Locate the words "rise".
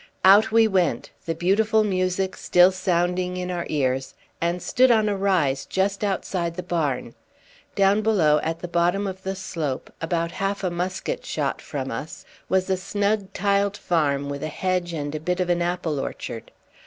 5.15-5.63